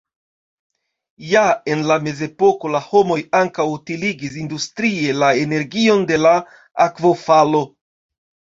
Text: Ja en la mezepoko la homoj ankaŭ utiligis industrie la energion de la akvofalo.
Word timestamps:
Ja 1.33 1.43
en 1.73 1.83
la 1.91 1.97
mezepoko 2.07 2.71
la 2.77 2.81
homoj 2.87 3.19
ankaŭ 3.41 3.67
utiligis 3.75 4.41
industrie 4.47 5.15
la 5.21 5.31
energion 5.45 6.05
de 6.15 6.21
la 6.25 6.35
akvofalo. 6.91 7.65